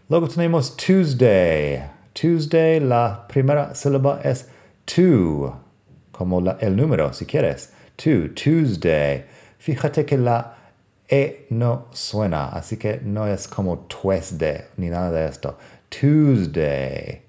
Luego 0.08 0.28
tenemos 0.28 0.76
Tuesday. 0.76 1.88
Tuesday, 2.14 2.78
la 2.80 3.26
primera 3.28 3.74
sílaba 3.74 4.20
es 4.24 4.44
two, 4.84 5.54
como 6.12 6.40
el 6.60 6.76
número, 6.76 7.12
si 7.14 7.24
quieres. 7.24 7.70
Two, 7.96 8.28
Tuesday. 8.34 9.24
Fíjate 9.58 10.04
que 10.04 10.18
la 10.18 10.54
E 11.08 11.46
no 11.50 11.86
suena, 11.92 12.50
así 12.52 12.76
que 12.78 13.00
no 13.04 13.26
es 13.26 13.46
como 13.46 13.86
Tuesday 13.88 14.64
ni 14.76 14.88
nada 14.88 15.10
de 15.10 15.26
esto. 15.26 15.58
Tuesday. 15.90 17.22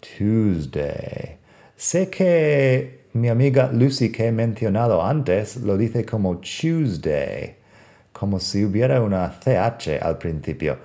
Tuesday. 0.00 1.36
Sé 1.76 2.08
que 2.08 2.95
mi 3.20 3.28
amiga 3.28 3.70
Lucy 3.72 4.12
que 4.12 4.26
he 4.26 4.32
mencionado 4.32 5.04
antes 5.04 5.56
lo 5.56 5.76
dice 5.76 6.04
como 6.04 6.38
Tuesday, 6.38 7.56
como 8.12 8.38
si 8.38 8.64
hubiera 8.64 9.00
una 9.02 9.28
CH 9.40 10.02
al 10.02 10.18
principio. 10.18 10.78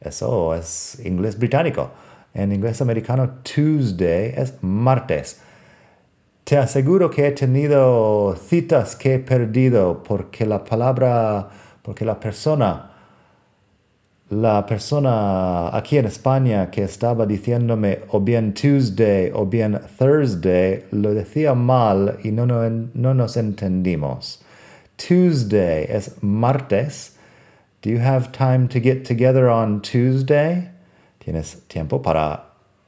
Eso 0.00 0.54
es 0.54 1.00
inglés 1.04 1.38
británico. 1.38 1.90
En 2.34 2.52
inglés 2.52 2.80
americano, 2.80 3.40
Tuesday 3.42 4.34
es 4.36 4.54
martes. 4.62 5.40
Te 6.44 6.56
aseguro 6.56 7.10
que 7.10 7.26
he 7.26 7.32
tenido 7.32 8.36
citas 8.36 8.96
que 8.96 9.14
he 9.14 9.18
perdido 9.18 10.02
porque 10.02 10.46
la 10.46 10.64
palabra, 10.64 11.48
porque 11.82 12.04
la 12.04 12.18
persona, 12.18 12.90
la 14.30 14.66
persona 14.66 15.74
aquí 15.74 15.96
en 15.96 16.04
España 16.04 16.70
que 16.70 16.82
estaba 16.82 17.24
diciéndome 17.24 18.00
o 18.10 18.20
bien 18.20 18.52
Tuesday 18.52 19.30
o 19.32 19.46
bien 19.46 19.80
Thursday, 19.98 20.84
lo 20.90 21.14
decía 21.14 21.54
mal 21.54 22.18
y 22.22 22.30
no, 22.30 22.44
no, 22.44 22.68
no 22.68 23.14
nos 23.14 23.36
entendimos. 23.36 24.42
Tuesday 24.96 25.86
es 25.88 26.22
martes. 26.22 27.16
Do 27.80 27.90
you 27.90 28.00
have 28.00 28.32
time 28.32 28.68
to 28.68 28.80
get 28.80 29.04
together 29.04 29.48
on 29.48 29.80
Tuesday? 29.80 30.70
¿Tienes 31.20 31.66
tiempo 31.68 32.02
para 32.02 32.42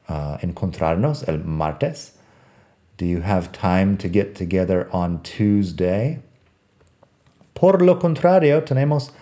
uh, 0.09 0.37
encontrarnos 0.43 1.27
el 1.27 1.39
martes? 1.39 2.19
Do 2.99 3.07
you 3.07 3.23
have 3.23 3.51
time 3.53 3.97
to 3.97 4.09
get 4.09 4.35
together 4.35 4.89
on 4.93 5.23
Tuesday? 5.23 6.19
Por 7.55 7.81
lo 7.81 7.99
contrario, 7.99 8.63
tenemos 8.63 9.13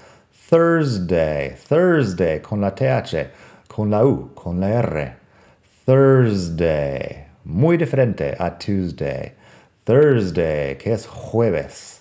Thursday. 0.48 1.54
Thursday 1.54 2.40
con 2.40 2.62
la 2.62 2.70
TH, 2.70 3.30
con 3.68 3.90
la 3.90 4.02
U, 4.02 4.30
con 4.34 4.60
la 4.60 4.68
R. 4.68 5.16
Thursday. 5.84 7.26
Muy 7.44 7.76
diferente 7.76 8.34
a 8.38 8.58
Tuesday. 8.58 9.34
Thursday, 9.84 10.76
que 10.76 10.92
es 10.92 11.06
jueves. 11.06 12.00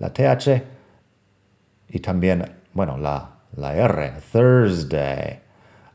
La 0.00 0.08
TH 0.08 0.64
y 1.88 2.00
también, 2.00 2.52
bueno, 2.72 2.98
la, 2.98 3.28
la 3.56 3.74
R. 3.74 4.20
Thursday. 4.32 5.40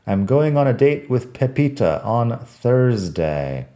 I'm 0.06 0.24
going 0.24 0.56
on 0.56 0.66
a 0.66 0.72
date 0.72 1.10
with 1.10 1.34
Pepita 1.34 2.02
on 2.02 2.38
Thursday. 2.62 3.66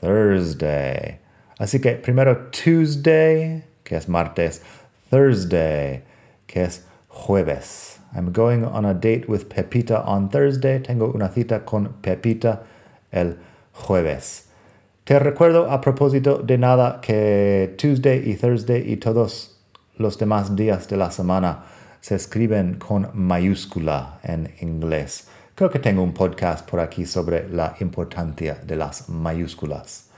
Thursday. 0.00 1.18
Así 1.60 1.78
que 1.82 1.96
primero 1.96 2.48
Tuesday, 2.52 3.64
que 3.84 3.96
es 3.96 4.08
martes. 4.08 4.62
Thursday, 5.10 6.02
que 6.46 6.62
es 6.62 6.87
jueves. 7.08 7.98
I'm 8.14 8.32
going 8.32 8.64
on 8.64 8.84
a 8.84 8.94
date 8.94 9.28
with 9.28 9.48
Pepita 9.48 10.06
on 10.06 10.28
Thursday. 10.28 10.80
Tengo 10.80 11.12
una 11.12 11.28
cita 11.28 11.64
con 11.64 11.94
Pepita 12.02 12.60
el 13.12 13.36
jueves. 13.72 14.44
Te 15.04 15.18
recuerdo 15.18 15.70
a 15.70 15.80
propósito 15.80 16.42
de 16.42 16.58
nada 16.58 17.00
que 17.00 17.74
Tuesday 17.78 18.30
y 18.30 18.36
Thursday 18.36 18.92
y 18.92 18.96
todos 18.96 19.56
los 19.96 20.18
demás 20.18 20.54
días 20.54 20.88
de 20.88 20.96
la 20.96 21.10
semana 21.10 21.64
se 22.00 22.14
escriben 22.14 22.74
con 22.74 23.08
mayúscula 23.14 24.20
en 24.22 24.52
inglés. 24.60 25.28
Creo 25.54 25.70
que 25.70 25.78
tengo 25.78 26.02
un 26.02 26.12
podcast 26.12 26.68
por 26.68 26.78
aquí 26.78 27.04
sobre 27.04 27.48
la 27.48 27.74
importancia 27.80 28.58
de 28.64 28.76
las 28.76 29.08
mayúsculas. 29.08 30.08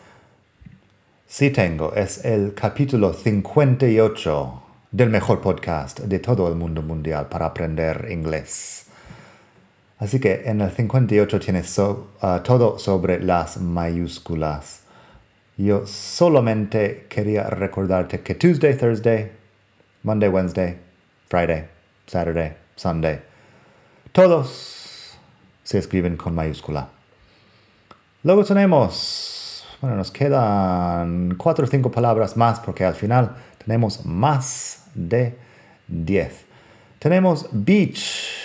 Sí 1.27 1.51
tengo, 1.51 1.95
es 1.95 2.25
el 2.25 2.55
capítulo 2.55 3.13
58 3.15 4.63
del 4.91 5.11
mejor 5.11 5.41
podcast 5.41 6.01
de 6.01 6.19
todo 6.19 6.49
el 6.49 6.57
mundo 6.57 6.83
mundial 6.83 7.29
para 7.29 7.47
aprender 7.47 8.09
inglés. 8.11 8.87
Así 9.99 10.19
que 10.19 10.43
en 10.47 10.63
el 10.63 10.71
58 10.71 11.39
tienes 11.41 11.79
uh, 11.79 12.09
todo 12.43 12.79
sobre 12.79 13.23
las 13.23 13.59
mayúsculas. 13.59 14.81
Yo 15.57 15.87
solamente 15.87 17.07
quería 17.09 17.45
recordarte 17.45 18.21
que 18.21 18.35
Tuesday, 18.35 18.77
Thursday, 18.77 19.31
Monday, 20.03 20.29
Wednesday, 20.31 20.79
Friday, 21.29 21.69
Saturday, 22.07 22.57
Sunday, 22.75 23.21
todos 24.13 25.19
se 25.63 25.79
escriben 25.79 26.17
con 26.17 26.35
mayúscula. 26.35 26.89
Luego 28.23 28.45
tenemos, 28.45 29.67
bueno, 29.81 29.97
nos 29.97 30.11
quedan 30.11 31.35
cuatro 31.37 31.67
o 31.67 31.69
cinco 31.69 31.91
palabras 31.91 32.37
más 32.37 32.59
porque 32.61 32.85
al 32.85 32.95
final 32.95 33.37
tenemos 33.65 34.05
más 34.07 34.80
de 34.95 35.37
diez. 35.89 36.45
Tenemos 36.99 37.49
beach. 37.53 38.37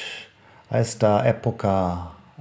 A 0.70 0.80
esta 0.80 1.28
época, 1.30 1.70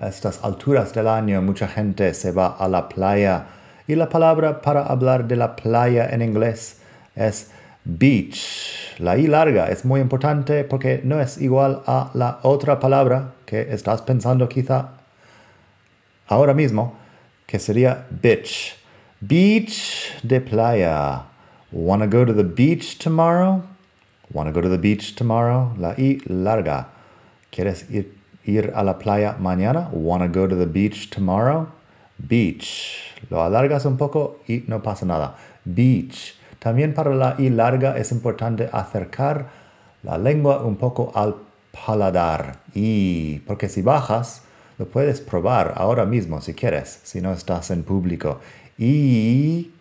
a 0.00 0.08
estas 0.08 0.42
alturas 0.42 0.94
del 0.94 1.08
año, 1.08 1.42
mucha 1.42 1.68
gente 1.68 2.14
se 2.14 2.32
va 2.32 2.56
a 2.58 2.68
la 2.68 2.88
playa. 2.88 3.46
Y 3.86 3.96
la 3.96 4.08
palabra 4.08 4.62
para 4.62 4.82
hablar 4.82 5.28
de 5.28 5.36
la 5.36 5.56
playa 5.56 6.08
en 6.10 6.22
inglés 6.22 6.78
es 7.14 7.50
beach. 7.84 8.96
La 8.98 9.18
I 9.18 9.26
larga 9.26 9.68
es 9.68 9.84
muy 9.84 10.00
importante 10.00 10.64
porque 10.64 11.00
no 11.04 11.20
es 11.20 11.38
igual 11.38 11.82
a 11.86 12.10
la 12.14 12.38
otra 12.42 12.80
palabra 12.80 13.32
que 13.44 13.74
estás 13.74 14.02
pensando 14.02 14.48
quizá 14.48 14.90
ahora 16.28 16.54
mismo, 16.54 16.94
que 17.46 17.58
sería 17.58 18.06
bitch. 18.10 18.76
Beach 19.20 20.12
de 20.22 20.40
playa. 20.40 21.24
Wanna 21.72 22.06
go 22.06 22.24
to 22.24 22.34
the 22.34 22.44
beach 22.44 22.98
tomorrow? 22.98 23.62
Wanna 24.32 24.52
go 24.52 24.60
to 24.60 24.68
the 24.68 24.78
beach 24.78 25.14
tomorrow? 25.14 25.74
La 25.78 25.94
I 25.98 26.20
larga. 26.26 26.88
¿Quieres 27.50 27.88
ir, 27.90 28.14
ir 28.44 28.72
a 28.74 28.82
la 28.82 28.98
playa 28.98 29.36
mañana? 29.38 29.90
Wanna 29.92 30.28
go 30.28 30.46
to 30.46 30.56
the 30.56 30.66
beach 30.66 31.10
tomorrow? 31.10 31.68
Beach. 32.18 33.14
Lo 33.30 33.42
alargas 33.42 33.84
un 33.84 33.96
poco 33.96 34.38
y 34.48 34.64
no 34.66 34.82
pasa 34.82 35.04
nada. 35.06 35.36
Beach. 35.64 36.34
También 36.58 36.94
para 36.94 37.14
la 37.14 37.36
I 37.38 37.50
larga 37.50 37.98
es 37.98 38.12
importante 38.12 38.68
acercar 38.72 39.48
la 40.02 40.16
lengua 40.16 40.62
un 40.62 40.76
poco 40.76 41.12
al 41.14 41.36
paladar. 41.86 42.60
Y 42.74 43.40
porque 43.40 43.68
si 43.68 43.82
bajas, 43.82 44.42
lo 44.78 44.86
puedes 44.86 45.20
probar 45.20 45.74
ahora 45.76 46.04
mismo 46.04 46.40
si 46.40 46.54
quieres, 46.54 47.00
si 47.02 47.20
no 47.20 47.32
estás 47.32 47.70
en 47.70 47.84
público. 47.84 48.40
Y 48.78 49.72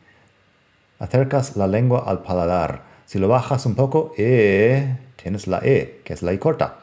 acercas 0.99 1.55
la 1.55 1.67
lengua 1.67 2.03
al 2.05 2.21
paladar. 2.21 2.92
Si 3.05 3.19
lo 3.19 3.27
bajas 3.27 3.65
un 3.65 3.75
poco, 3.75 4.13
e, 4.17 4.97
tienes 5.21 5.47
la 5.47 5.59
E, 5.63 6.01
que 6.03 6.13
es 6.13 6.23
la 6.23 6.33
I 6.33 6.37
corta. 6.37 6.75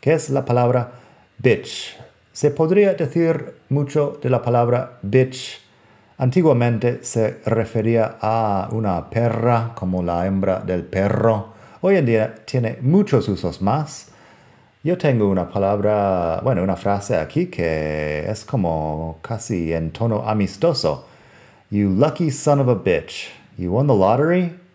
¿Qué 0.00 0.12
es 0.12 0.30
la 0.30 0.44
palabra 0.44 0.92
bitch? 1.38 1.96
Se 2.32 2.50
podría 2.50 2.94
decir 2.94 3.54
mucho 3.70 4.18
de 4.22 4.30
la 4.30 4.42
palabra 4.42 4.98
bitch. 5.02 5.60
Antiguamente 6.18 7.00
se 7.02 7.40
refería 7.44 8.16
a 8.20 8.68
una 8.72 9.10
perra 9.10 9.72
como 9.74 10.02
la 10.02 10.26
hembra 10.26 10.60
del 10.60 10.84
perro. 10.84 11.54
Hoy 11.80 11.96
en 11.96 12.06
día 12.06 12.34
tiene 12.44 12.78
muchos 12.80 13.28
usos 13.28 13.60
más. 13.62 14.08
Yo 14.82 14.96
tengo 14.96 15.28
una 15.28 15.48
palabra, 15.48 16.40
bueno, 16.44 16.62
una 16.62 16.76
frase 16.76 17.16
aquí 17.16 17.46
que 17.46 18.30
es 18.30 18.44
como 18.44 19.18
casi 19.20 19.72
en 19.72 19.90
tono 19.90 20.22
amistoso. 20.28 21.06
You 21.70 21.90
lucky 21.90 22.30
son 22.30 22.60
of 22.60 22.68
a 22.68 22.74
bitch. 22.74 23.28
You 23.58 23.72
won 23.72 23.88
the 23.88 23.94
lottery. 23.94 24.65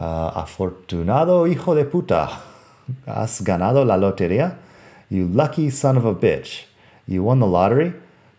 Uh, 0.00 0.32
afortunado 0.34 1.46
hijo 1.46 1.74
de 1.74 1.84
puta. 1.84 2.40
Has 3.04 3.42
ganado 3.44 3.84
la 3.84 3.98
lotería. 3.98 4.56
You 5.10 5.28
lucky 5.28 5.70
son 5.70 5.98
of 5.98 6.06
a 6.06 6.14
bitch. 6.14 6.66
You 7.06 7.22
won 7.22 7.40
the 7.40 7.46
lottery. 7.46 7.92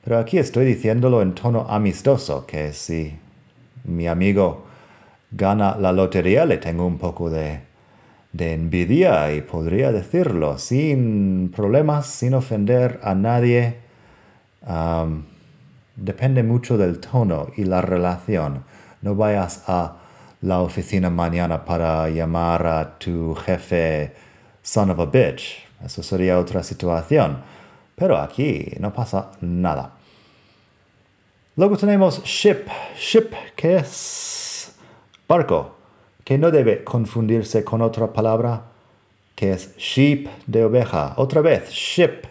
Pero 0.03 0.17
aquí 0.17 0.39
estoy 0.39 0.65
diciéndolo 0.65 1.21
en 1.21 1.35
tono 1.35 1.67
amistoso, 1.69 2.47
que 2.47 2.73
si 2.73 3.15
mi 3.83 4.07
amigo 4.07 4.65
gana 5.29 5.77
la 5.77 5.91
lotería 5.91 6.45
le 6.45 6.57
tengo 6.57 6.87
un 6.87 6.97
poco 6.97 7.29
de 7.29 7.61
de 8.33 8.53
envidia 8.53 9.33
y 9.33 9.41
podría 9.41 9.91
decirlo 9.91 10.57
sin 10.57 11.51
problemas, 11.55 12.07
sin 12.07 12.33
ofender 12.33 12.99
a 13.03 13.15
nadie. 13.15 13.77
depende 15.95 16.43
mucho 16.43 16.77
del 16.77 16.99
tono 16.99 17.47
y 17.57 17.65
la 17.65 17.81
relación. 17.81 18.63
No 19.01 19.15
vayas 19.15 19.63
a 19.67 19.97
la 20.41 20.61
oficina 20.61 21.09
mañana 21.09 21.63
para 21.63 22.09
llamar 22.09 22.65
a 22.65 22.97
tu 22.97 23.35
jefe 23.35 24.13
son 24.63 24.89
of 24.89 24.99
a 24.99 25.05
bitch. 25.05 25.67
Eso 25.83 26.01
sería 26.03 26.39
otra 26.39 26.63
situación. 26.63 27.43
Pero 27.95 28.17
aquí 28.17 28.73
no 28.79 28.91
pasa 28.91 29.31
nada. 29.41 29.91
Luego 31.55 31.77
tenemos 31.77 32.23
ship. 32.23 32.67
Ship, 32.97 33.31
que 33.55 33.77
es 33.77 34.73
barco 35.27 35.75
que 36.23 36.37
no 36.37 36.51
debe 36.51 36.83
confundirse 36.83 37.63
con 37.63 37.81
otra 37.81 38.11
palabra 38.11 38.63
que 39.35 39.53
es 39.53 39.75
sheep 39.77 40.27
de 40.47 40.63
oveja. 40.63 41.13
Otra 41.17 41.41
vez, 41.41 41.69
ship 41.69 42.25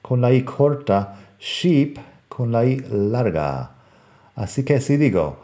con 0.00 0.20
la 0.20 0.32
i 0.32 0.42
corta, 0.42 1.16
sheep 1.38 1.98
con 2.28 2.50
la 2.52 2.64
i 2.64 2.76
larga. 2.90 3.70
Así 4.34 4.64
que 4.64 4.80
si 4.80 4.96
digo, 4.96 5.38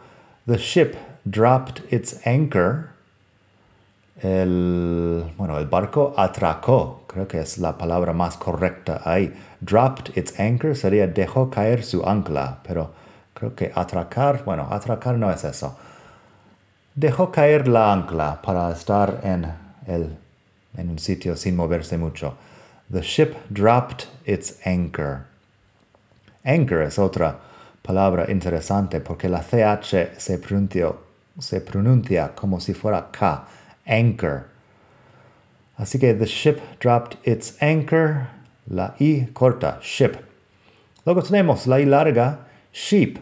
the 0.45 0.57
ship 0.57 0.95
dropped 1.25 1.81
its 1.91 2.25
anchor, 2.25 2.89
el, 4.21 5.31
bueno, 5.37 5.57
el 5.57 5.67
barco 5.67 6.13
atracó, 6.17 7.03
creo 7.07 7.27
que 7.27 7.39
es 7.39 7.57
la 7.57 7.77
palabra 7.77 8.13
más 8.13 8.37
correcta 8.37 9.01
ahí. 9.05 9.33
Dropped 9.61 10.17
its 10.17 10.39
anchor 10.39 10.75
sería 10.75 11.07
dejó 11.07 11.49
caer 11.49 11.83
su 11.83 12.03
ancla, 12.03 12.59
pero 12.63 12.91
creo 13.33 13.55
que 13.55 13.71
atracar, 13.73 14.43
bueno, 14.43 14.67
atracar 14.69 15.17
no 15.17 15.31
es 15.31 15.43
eso 15.43 15.77
dejó 16.99 17.31
caer 17.31 17.67
la 17.67 17.93
ancla 17.93 18.41
para 18.41 18.71
estar 18.71 19.21
en, 19.23 19.45
el, 19.87 20.17
en 20.75 20.89
un 20.89 20.99
sitio 20.99 21.35
sin 21.37 21.55
moverse 21.55 21.97
mucho. 21.97 22.35
The 22.91 23.01
ship 23.01 23.35
dropped 23.49 24.07
its 24.25 24.55
anchor. 24.65 25.25
Anchor 26.43 26.81
es 26.81 26.99
otra 26.99 27.37
palabra 27.81 28.29
interesante 28.29 28.99
porque 28.99 29.29
la 29.29 29.41
CH 29.41 30.17
se 30.17 30.37
pronuncia, 30.39 30.91
se 31.39 31.61
pronuncia 31.61 32.35
como 32.35 32.59
si 32.59 32.73
fuera 32.73 33.09
K. 33.11 33.47
Anchor. 33.85 34.45
Así 35.77 35.97
que 35.97 36.13
the 36.13 36.25
ship 36.25 36.59
dropped 36.79 37.17
its 37.23 37.55
anchor. 37.61 38.29
La 38.67 38.93
I 38.99 39.27
corta, 39.33 39.79
ship. 39.81 40.17
Luego 41.05 41.23
tenemos 41.23 41.65
la 41.65 41.79
I 41.79 41.85
larga, 41.85 42.39
sheep. 42.71 43.17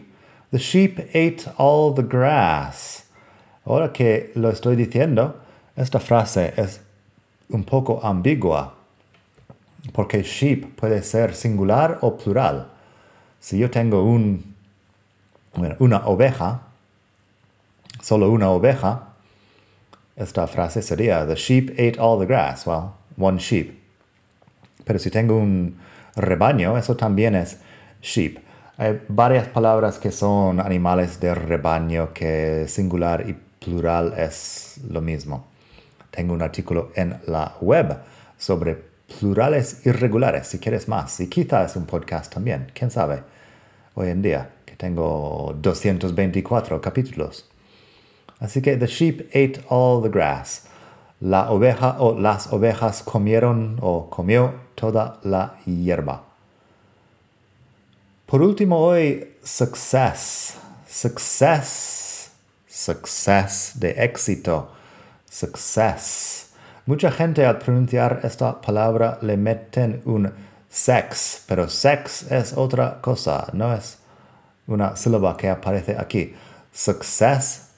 The 0.50 0.58
sheep 0.58 0.98
ate 1.14 1.50
all 1.56 1.94
the 1.94 2.02
grass. 2.02 3.04
Ahora 3.64 3.92
que 3.92 4.32
lo 4.34 4.50
estoy 4.50 4.76
diciendo, 4.76 5.36
esta 5.76 6.00
frase 6.00 6.52
es 6.56 6.80
un 7.50 7.64
poco 7.64 8.00
ambigua, 8.02 8.74
porque 9.92 10.22
sheep 10.22 10.74
puede 10.74 11.02
ser 11.02 11.34
singular 11.34 11.98
o 12.00 12.16
plural. 12.16 12.66
Si 13.40 13.58
yo 13.58 13.70
tengo 13.70 14.02
un, 14.02 14.54
una 15.78 16.06
oveja, 16.06 16.67
solo 18.00 18.30
una 18.30 18.50
oveja, 18.50 19.14
esta 20.16 20.46
frase 20.46 20.82
sería, 20.82 21.26
the 21.26 21.34
sheep 21.34 21.70
ate 21.78 21.98
all 21.98 22.18
the 22.18 22.26
grass. 22.26 22.66
Well, 22.66 22.92
one 23.16 23.38
sheep. 23.38 23.78
Pero 24.84 24.98
si 24.98 25.10
tengo 25.10 25.36
un 25.36 25.78
rebaño, 26.16 26.76
eso 26.76 26.96
también 26.96 27.34
es 27.34 27.58
sheep. 28.02 28.38
Hay 28.78 29.00
varias 29.08 29.48
palabras 29.48 29.98
que 29.98 30.10
son 30.12 30.60
animales 30.60 31.20
de 31.20 31.34
rebaño 31.34 32.12
que 32.12 32.66
singular 32.68 33.28
y 33.28 33.36
plural 33.64 34.14
es 34.16 34.80
lo 34.88 35.00
mismo. 35.00 35.46
Tengo 36.10 36.32
un 36.34 36.42
artículo 36.42 36.90
en 36.94 37.20
la 37.26 37.56
web 37.60 37.98
sobre 38.36 38.76
plurales 39.18 39.84
irregulares, 39.86 40.46
si 40.46 40.58
quieres 40.58 40.88
más. 40.88 41.20
Y 41.20 41.28
quizá 41.28 41.64
es 41.64 41.76
un 41.76 41.86
podcast 41.86 42.32
también, 42.32 42.66
quién 42.72 42.90
sabe. 42.90 43.22
Hoy 43.94 44.10
en 44.10 44.22
día, 44.22 44.50
que 44.64 44.76
tengo 44.76 45.56
224 45.60 46.80
capítulos. 46.80 47.48
Así 48.40 48.62
que 48.62 48.76
the 48.76 48.86
sheep 48.86 49.28
ate 49.30 49.60
all 49.68 50.02
the 50.02 50.08
grass. 50.08 50.66
La 51.20 51.50
oveja 51.50 51.96
o 51.98 52.18
las 52.18 52.52
ovejas 52.52 53.02
comieron 53.02 53.78
o 53.80 54.08
comió 54.08 54.54
toda 54.74 55.18
la 55.24 55.56
hierba. 55.64 56.22
Por 58.26 58.42
último 58.42 58.78
hoy, 58.78 59.34
success. 59.42 60.56
Success 60.86 62.08
success, 62.78 63.72
de 63.74 63.90
éxito, 64.04 64.70
success. 65.28 66.50
Mucha 66.86 67.10
gente 67.10 67.44
al 67.44 67.58
pronunciar 67.58 68.20
esta 68.22 68.60
palabra 68.60 69.18
le 69.20 69.36
meten 69.36 70.00
un 70.04 70.32
sex, 70.68 71.42
pero 71.46 71.68
sex 71.68 72.30
es 72.30 72.52
otra 72.56 73.00
cosa, 73.00 73.48
no 73.52 73.74
es 73.74 73.98
una 74.66 74.96
sílaba 74.96 75.36
que 75.36 75.50
aparece 75.50 75.96
aquí. 75.98 76.34
Success, 76.72 77.72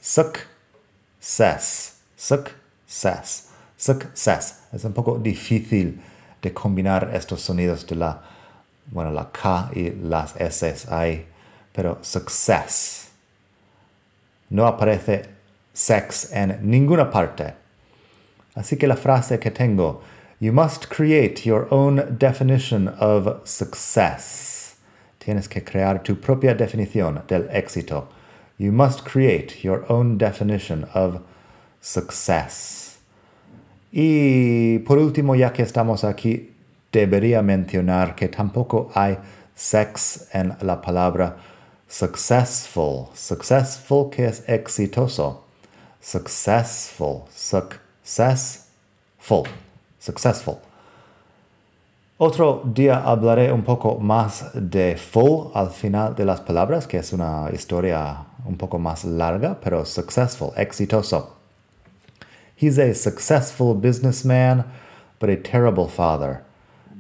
success, 1.21 2.01
success, 2.17 3.49
success. 3.77 4.63
Es 4.73 4.85
un 4.85 4.93
poco 4.93 5.19
difícil 5.19 6.01
de 6.43 6.53
combinar 6.53 7.11
estos 7.15 7.43
sonidos 7.43 7.87
de 7.87 7.97
la, 7.97 8.23
bueno, 8.87 9.13
la 9.13 9.31
K 9.31 9.71
y 9.75 9.91
las 9.91 10.35
S 10.37 10.87
ahí, 10.91 11.27
pero 11.73 11.99
success 12.03 13.11
no 14.51 14.67
aparece 14.67 15.23
sex 15.73 16.33
en 16.33 16.59
ninguna 16.63 17.11
parte. 17.11 17.55
Así 18.55 18.77
que 18.77 18.87
la 18.87 18.97
frase 18.97 19.39
que 19.39 19.51
tengo, 19.51 20.03
you 20.41 20.53
must 20.53 20.89
create 20.89 21.45
your 21.45 21.69
own 21.71 22.17
definition 22.19 22.89
of 22.99 23.47
success. 23.47 24.77
Tienes 25.19 25.49
que 25.49 25.63
crear 25.63 26.03
tu 26.03 26.17
propia 26.17 26.55
definición 26.55 27.23
del 27.29 27.49
éxito. 27.53 28.09
You 28.61 28.73
must 28.73 29.07
create 29.07 29.65
your 29.65 29.91
own 29.91 30.19
definition 30.19 30.85
of 30.93 31.23
success. 31.81 32.99
Y 33.91 34.81
por 34.81 34.99
último, 34.99 35.35
ya 35.35 35.55
que 35.55 35.63
estamos 35.63 36.05
aquí, 36.05 36.53
debería 36.93 37.41
mencionar 37.41 38.15
que 38.15 38.29
tampoco 38.29 38.91
hay 38.95 39.17
sex 39.55 40.29
en 40.35 40.59
la 40.61 40.83
palabra 40.83 41.39
successful. 41.89 43.09
Successful 43.15 44.11
que 44.11 44.27
es 44.27 44.45
exitoso. 44.47 45.47
Successful. 45.99 47.25
Successful. 47.35 48.69
Successful. 49.99 50.70
Otro 52.23 52.61
día 52.67 53.03
hablaré 53.03 53.51
un 53.51 53.63
poco 53.63 53.99
más 53.99 54.51
de 54.53 54.99
full 54.99 55.53
al 55.55 55.71
final 55.71 56.15
de 56.15 56.27
las 56.27 56.43
palabras, 56.43 56.87
que 56.87 56.99
es 56.99 57.15
una 57.15 57.49
historia 57.51 58.27
un 58.45 58.59
poco 58.59 58.79
más 58.79 59.07
larga, 59.07 59.59
pero 59.59 59.87
successful, 59.87 60.53
exitoso. 60.55 61.39
He's 62.57 62.79
a 62.79 62.93
successful 62.93 63.73
businessman, 63.73 64.67
but 65.19 65.31
a 65.31 65.37
terrible 65.39 65.89
father. 65.89 66.43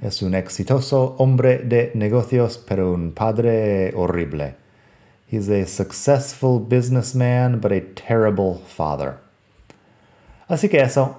Es 0.00 0.22
un 0.22 0.35
exitoso 0.35 1.16
hombre 1.18 1.59
de 1.59 1.92
negocios, 1.94 2.56
pero 2.56 2.90
un 2.94 3.12
padre 3.12 3.92
horrible. 3.94 4.54
He's 5.30 5.50
a 5.50 5.66
successful 5.66 6.59
businessman, 6.59 7.61
but 7.61 7.72
a 7.72 7.83
terrible 7.83 8.62
father. 8.66 9.18
Así 10.48 10.70
que 10.70 10.80
eso, 10.80 11.14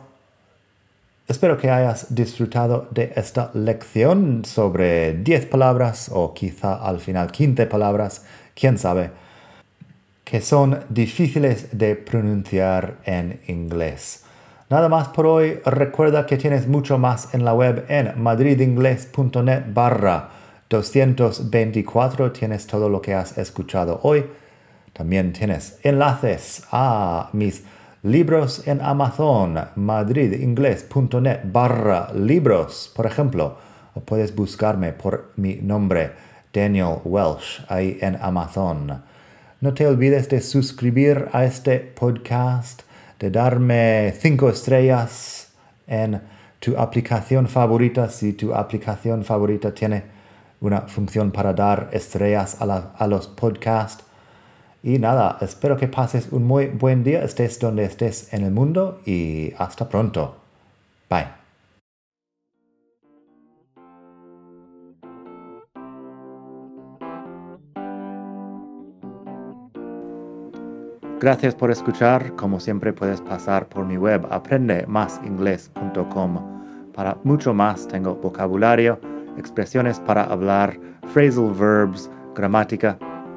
Espero 1.28 1.58
que 1.58 1.70
hayas 1.70 2.14
disfrutado 2.14 2.88
de 2.92 3.14
esta 3.16 3.52
lección 3.54 4.44
sobre 4.44 5.14
10 5.14 5.46
palabras 5.46 6.10
o 6.14 6.34
quizá 6.34 6.76
al 6.76 7.00
final 7.00 7.32
15 7.32 7.68
palabras, 7.68 8.26
quién 8.54 8.78
sabe, 8.78 9.12
que 10.26 10.42
son 10.42 10.80
difíciles 10.90 11.78
de 11.78 11.96
pronunciar 11.96 12.98
en 13.06 13.40
inglés. 13.48 14.26
Nada 14.72 14.88
más 14.88 15.10
por 15.10 15.26
hoy. 15.26 15.60
Recuerda 15.66 16.26
que 16.26 16.38
tienes 16.38 16.66
mucho 16.66 16.98
más 16.98 17.34
en 17.34 17.44
la 17.44 17.54
web 17.54 17.86
en 17.90 18.14
madridingles.net 18.22 19.64
barra 19.74 20.30
224. 20.70 22.32
Tienes 22.32 22.68
todo 22.68 22.88
lo 22.88 23.02
que 23.02 23.14
has 23.14 23.38
escuchado 23.38 24.00
hoy. 24.04 24.26
También 24.94 25.34
tienes 25.34 25.78
enlaces 25.84 26.64
a 26.72 27.30
mis 27.34 27.66
Libros 28.04 28.68
en 28.68 28.82
Amazon, 28.82 29.60
madridingles.net 29.76 31.42
barra 31.44 32.12
libros, 32.16 32.92
por 32.96 33.06
ejemplo. 33.06 33.58
O 33.94 34.00
puedes 34.00 34.36
buscarme 34.36 34.92
por 34.92 35.34
mi 35.36 35.58
nombre, 35.58 36.10
Daniel 36.52 36.96
Welsh, 37.06 37.64
ahí 37.70 38.00
en 38.02 38.18
Amazon. 38.20 39.04
No 39.60 39.74
te 39.76 39.86
olvides 39.86 40.28
de 40.30 40.42
suscribir 40.42 41.28
a 41.32 41.46
este 41.46 41.78
podcast, 41.78 42.82
de 43.20 43.30
darme 43.30 44.12
cinco 44.20 44.50
estrellas 44.50 45.52
en 45.86 46.24
tu 46.60 46.76
aplicación 46.78 47.48
favorita, 47.48 48.10
si 48.10 48.34
tu 48.34 48.56
aplicación 48.56 49.24
favorita 49.24 49.76
tiene 49.76 50.06
una 50.60 50.82
función 50.82 51.30
para 51.30 51.54
dar 51.54 51.90
estrellas 51.92 52.60
a, 52.62 52.94
a 52.98 53.06
los 53.06 53.28
podcasts 53.28 54.04
y 54.84 54.98
nada, 54.98 55.38
espero 55.42 55.78
que 55.78 55.88
pases 55.88 56.30
un 56.32 56.46
muy 56.46 56.66
buen 56.68 57.04
día, 57.04 57.24
estés 57.24 57.60
donde 57.60 57.84
estés 57.86 58.34
en 58.34 58.44
el 58.44 58.52
mundo 58.52 59.00
y 59.06 59.54
hasta 59.58 59.88
pronto. 59.88 60.38
Bye. 61.10 61.28
Gracias 71.20 71.54
por 71.54 71.70
escuchar. 71.70 72.36
Como 72.36 72.60
siempre 72.60 72.94
puedes 72.94 73.22
pasar 73.22 73.70
por 73.70 73.86
mi 73.86 73.98
web 73.98 74.26
aprendemasingles.com. 74.32 76.92
Para 76.94 77.16
mucho 77.24 77.54
más 77.54 77.88
tengo 77.88 78.16
vocabulario, 78.16 79.00
expresiones 79.38 80.00
para 80.00 80.24
hablar, 80.24 80.80
phrasal 81.14 81.54
verbs, 81.54 82.10
gramática 82.34 82.98